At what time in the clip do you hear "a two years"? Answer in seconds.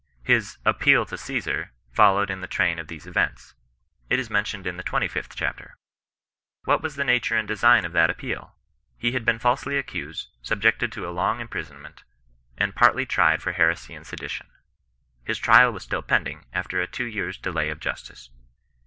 16.81-17.37